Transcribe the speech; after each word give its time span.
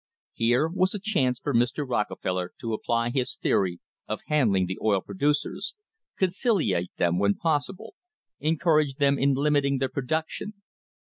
Here 0.33 0.67
was 0.67 0.95
a 0.95 0.99
chance 0.99 1.39
for 1.39 1.53
Mr. 1.53 1.87
Rockefeller 1.87 2.53
to 2.59 2.73
apply 2.73 3.11
his 3.11 3.35
theory 3.35 3.79
of 4.07 4.21
handling 4.25 4.65
the 4.65 4.79
oil 4.81 4.99
producers 4.99 5.75
conciliate 6.17 6.89
them 6.97 7.19
when 7.19 7.35
possible 7.35 7.93
encourage 8.39 8.95
them 8.95 9.19
in 9.19 9.35
limiting 9.35 9.77
their 9.77 9.89
pro 9.89 10.01
duction. 10.05 10.53